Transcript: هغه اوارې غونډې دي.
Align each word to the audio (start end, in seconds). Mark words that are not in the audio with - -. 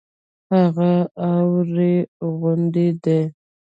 هغه 0.53 0.91
اوارې 1.27 1.93
غونډې 2.39 2.87
دي. 3.03 3.19